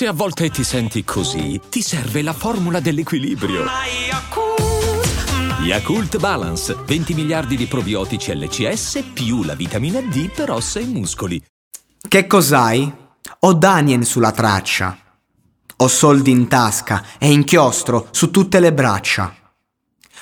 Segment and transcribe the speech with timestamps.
[0.00, 3.66] Se a volte ti senti così, ti serve la formula dell'equilibrio.
[5.62, 11.44] Yakult Balance, 20 miliardi di probiotici LCS più la vitamina D per ossa e muscoli.
[12.08, 12.90] Che cos'hai?
[13.40, 14.96] Ho Daniel sulla traccia.
[15.76, 19.34] Ho soldi in tasca e inchiostro su tutte le braccia.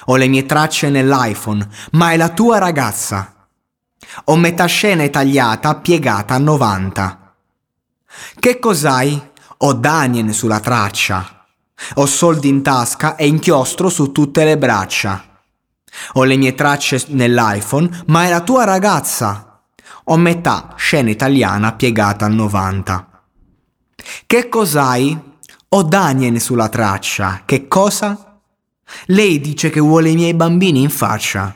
[0.06, 3.48] Ho le mie tracce nell'iPhone, ma è la tua ragazza.
[4.24, 7.34] Ho metà scena tagliata piegata a 90.
[8.40, 9.27] Che cos'hai?
[9.58, 11.46] Ho Daniel sulla traccia.
[11.94, 15.24] Ho soldi in tasca e inchiostro su tutte le braccia.
[16.12, 19.62] Ho le mie tracce nell'iPhone, ma è la tua ragazza.
[20.04, 23.08] Ho metà scena italiana piegata a 90.
[24.26, 25.20] Che cos'hai?
[25.70, 27.42] Ho Daniel sulla traccia.
[27.44, 28.40] Che cosa?
[29.06, 31.52] Lei dice che vuole i miei bambini in faccia.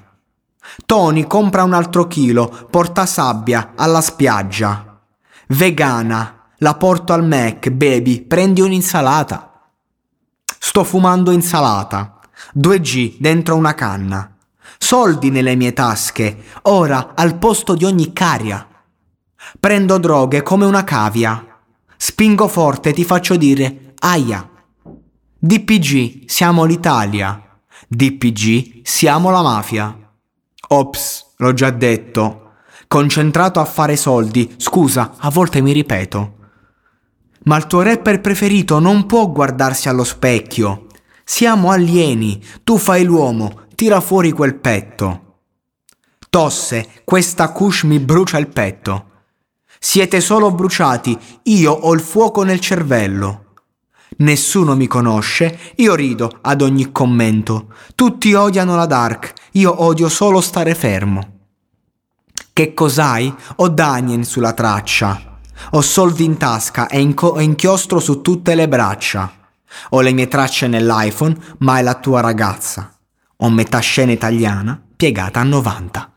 [0.86, 5.00] Tony compra un altro chilo, porta sabbia alla spiaggia.
[5.48, 9.68] Vegana, la porto al Mac, baby, prendi un'insalata.
[10.58, 12.20] Sto fumando insalata.
[12.56, 14.36] 2G dentro una canna.
[14.78, 18.66] Soldi nelle mie tasche, ora al posto di ogni caria.
[19.58, 21.44] Prendo droghe come una cavia.
[21.96, 24.48] Spingo forte ti faccio dire aia.
[25.38, 27.42] DPG, siamo l'Italia.
[27.88, 29.98] DPG, siamo la mafia.
[30.68, 32.52] Ops, l'ho già detto.
[32.86, 36.36] Concentrato a fare soldi, scusa, a volte mi ripeto.
[37.44, 40.86] Ma il tuo rapper preferito non può guardarsi allo specchio.
[41.24, 45.20] Siamo alieni, tu fai l'uomo, tira fuori quel petto.
[46.28, 49.10] Tosse, questa kush mi brucia il petto.
[49.78, 53.54] Siete solo bruciati, io ho il fuoco nel cervello.
[54.18, 57.72] Nessuno mi conosce, io rido ad ogni commento.
[57.94, 61.40] Tutti odiano la Dark, io odio solo stare fermo.
[62.52, 63.34] Che cos'hai?
[63.56, 65.31] Ho Daniel sulla traccia.
[65.70, 69.32] Ho soldi in tasca e, inco- inchiostro su tutte le braccia.
[69.90, 72.92] Ho le mie tracce nell'iPhone, ma è la tua ragazza.
[73.36, 76.11] Ho metà scena italiana piegata a 90.